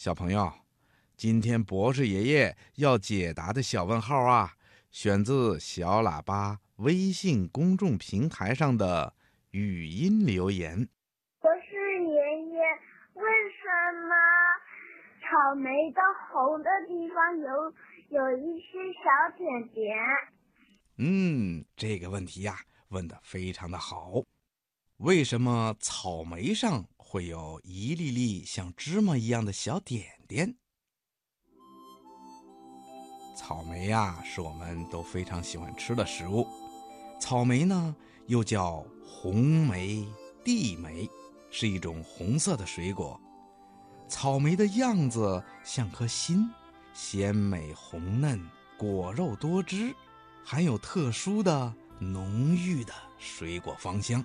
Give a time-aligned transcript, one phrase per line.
[0.00, 0.50] 小朋友，
[1.14, 4.54] 今天博士爷爷要解答的小问号啊，
[4.90, 9.12] 选自小喇叭微信公众平台上的
[9.50, 10.88] 语音留言。
[11.38, 12.60] 博士爷爷，
[13.12, 14.16] 为什么
[15.20, 16.00] 草莓的
[16.32, 17.74] 红的地方有
[18.08, 19.98] 有一些小点点？
[20.96, 22.56] 嗯，这个问题呀，
[22.88, 24.22] 问的非常的好。
[24.96, 30.54] 为什么草莓上会有一粒粒像芝麻一样的小点点？
[33.36, 36.46] 草莓呀，是我们都非常喜欢吃的食物。
[37.20, 37.96] 草莓呢，
[38.28, 40.06] 又叫红莓、
[40.44, 41.10] 地莓，
[41.50, 43.20] 是一种红色的水果。
[44.06, 46.48] 草莓的样子像颗心，
[46.94, 48.40] 鲜美红嫩，
[48.78, 49.92] 果肉多汁，
[50.44, 54.24] 含有特殊的浓郁的水果芳香。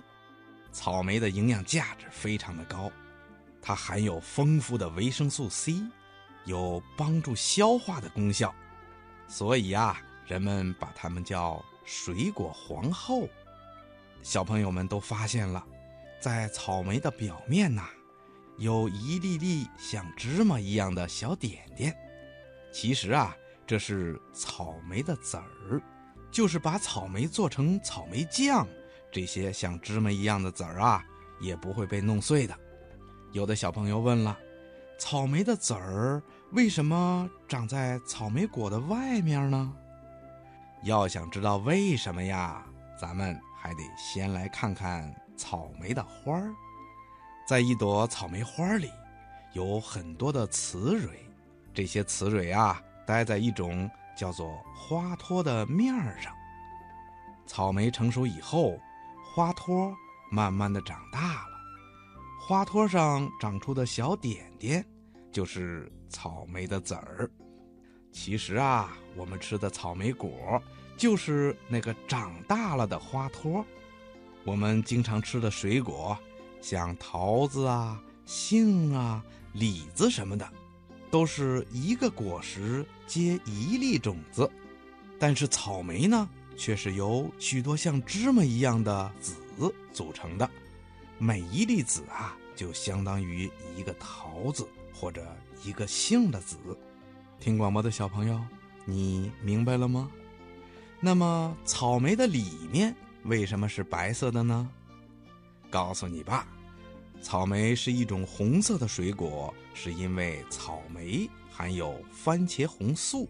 [0.76, 2.92] 草莓的营养价值非常的高，
[3.62, 5.82] 它含有丰富的维生素 C，
[6.44, 8.54] 有帮助消化的功效，
[9.26, 13.26] 所以呀，人们把它们叫水果皇后。
[14.20, 15.64] 小朋友们都发现了，
[16.20, 17.88] 在草莓的表面呐，
[18.58, 21.96] 有一粒粒像芝麻一样的小点点。
[22.70, 23.34] 其实啊，
[23.66, 25.80] 这是草莓的籽儿，
[26.30, 28.68] 就是把草莓做成草莓酱。
[29.10, 31.02] 这些像芝麻一样的籽儿啊，
[31.40, 32.54] 也不会被弄碎的。
[33.32, 34.36] 有的小朋友问了：
[34.98, 39.72] 草莓的籽儿为什么长在草莓果的外面呢？
[40.82, 42.64] 要想知道为什么呀，
[43.00, 46.52] 咱们还得先来看看草莓的花儿。
[47.48, 48.90] 在一朵草莓花里，
[49.54, 51.26] 有很多的雌蕊，
[51.72, 56.32] 这些雌蕊啊，待在一种叫做花托的面上。
[57.46, 58.78] 草莓成熟以后。
[59.36, 59.94] 花托
[60.30, 61.60] 慢慢的长大了，
[62.40, 64.82] 花托上长出的小点点，
[65.30, 67.30] 就是草莓的籽儿。
[68.10, 70.58] 其实啊，我们吃的草莓果，
[70.96, 73.62] 就是那个长大了的花托。
[74.42, 76.16] 我们经常吃的水果，
[76.62, 80.50] 像桃子啊、杏啊、李子什么的，
[81.10, 84.50] 都是一个果实结一粒种子。
[85.20, 86.26] 但是草莓呢？
[86.56, 89.34] 却是由许多像芝麻一样的籽
[89.92, 90.50] 组成的，
[91.18, 95.24] 每一粒籽啊，就相当于一个桃子或者
[95.62, 96.56] 一个杏的籽。
[97.38, 98.40] 听广播的小朋友，
[98.84, 100.10] 你明白了吗？
[101.00, 102.94] 那么草莓的里面
[103.24, 104.68] 为什么是白色的呢？
[105.68, 106.48] 告诉你吧，
[107.20, 113.28] 草莓是一种红色的水果，是因为草莓含有番茄红素。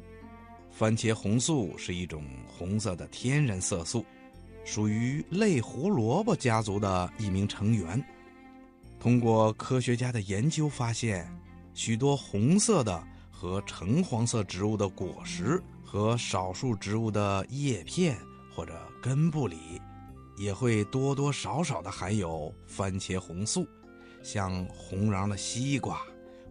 [0.76, 4.04] 番茄红素是一种红色的天然色素，
[4.62, 8.04] 属于类胡萝卜家族的一名成员。
[9.00, 11.26] 通过科学家的研究发现，
[11.72, 18.18] 许多红色的和橙黄色植物的果实和少数植物的叶片
[18.54, 19.80] 或者根部里，
[20.36, 23.66] 也会多多少少的含有番茄红素，
[24.22, 26.02] 像红瓤的西瓜、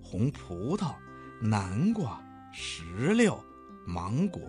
[0.01, 0.95] 红葡萄、
[1.39, 2.19] 南瓜、
[2.51, 3.39] 石榴。
[3.85, 4.41] 芒果、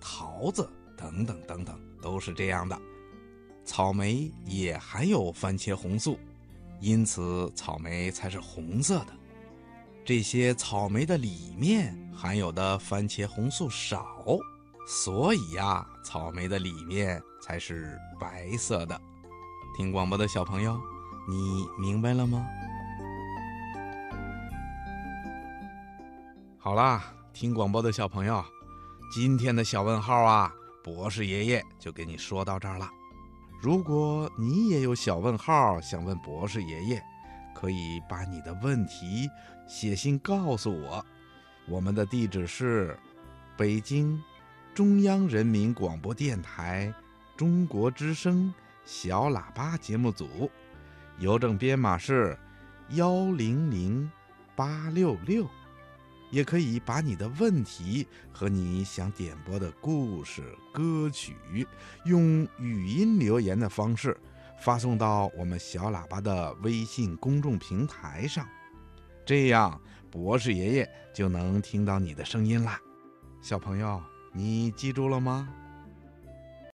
[0.00, 2.80] 桃子等等等等都是这样的，
[3.64, 6.18] 草莓也含有番茄红素，
[6.80, 9.08] 因此草莓才是红色的。
[10.04, 14.06] 这些草莓的里面含有的番茄红素少，
[14.86, 18.98] 所以呀，草莓的里面才是白色的。
[19.76, 20.80] 听广播的小朋友，
[21.28, 22.46] 你明白了吗？
[26.58, 28.42] 好啦，听广播的小朋友。
[29.10, 30.52] 今天的小问号啊，
[30.84, 32.90] 博士爷爷就给你说到这儿了。
[33.58, 37.02] 如果你也有小问号想问博士爷爷，
[37.54, 39.26] 可以把你的问题
[39.66, 41.02] 写信告诉我。
[41.66, 42.98] 我们的地址是
[43.56, 44.22] 北京
[44.74, 46.92] 中央人民广播电台
[47.34, 48.52] 中国之声
[48.84, 50.50] 小喇叭节目组，
[51.18, 52.38] 邮政编码是
[52.90, 54.10] 幺零零
[54.54, 55.46] 八六六。
[56.30, 60.42] 也可以把你的问题和你想点播的故事、
[60.72, 61.36] 歌曲，
[62.04, 64.16] 用语音留言的方式
[64.60, 68.46] 发送到我们小喇叭的微信公众平台上，
[69.24, 69.80] 这样
[70.10, 72.80] 博士爷爷就能听到你的声音啦。
[73.40, 74.02] 小朋友，
[74.32, 75.48] 你记住了吗？